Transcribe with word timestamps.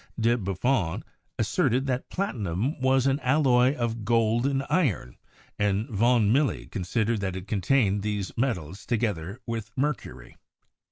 De 0.19 0.35
Buffon 0.35 1.03
asserted 1.37 1.85
that 1.85 2.09
platinum 2.09 2.81
was 2.81 3.05
an 3.05 3.19
alloy 3.19 3.75
of 3.75 4.03
gold 4.03 4.47
and 4.47 4.63
iron, 4.67 5.15
and 5.59 5.87
von 5.89 6.33
Milly 6.33 6.65
considered 6.65 7.21
that 7.21 7.35
it 7.35 7.47
contained 7.47 8.01
these 8.01 8.35
metals, 8.35 8.83
together 8.87 9.39
with 9.45 9.69
mercury. 9.77 10.37